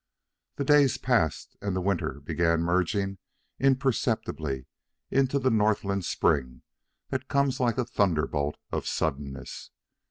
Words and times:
The 0.55 0.63
days 0.63 0.97
passed, 0.97 1.55
and 1.61 1.75
the 1.75 1.79
winter 1.79 2.21
began 2.21 2.63
merging 2.63 3.19
imperceptibly 3.59 4.65
into 5.11 5.37
the 5.37 5.51
Northland 5.51 6.05
spring 6.05 6.63
that 7.09 7.27
comes 7.27 7.59
like 7.59 7.77
a 7.77 7.85
thunderbolt 7.85 8.57
of 8.71 8.87
suddenness. 8.87 9.69